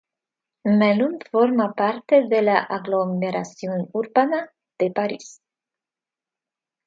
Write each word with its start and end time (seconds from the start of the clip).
Melun 0.79 1.19
forma 1.29 1.75
parte 1.75 2.23
de 2.27 2.41
la 2.41 2.57
aglomeración 2.57 3.87
urbana 3.93 4.51
de 4.79 4.89
París. 4.89 5.43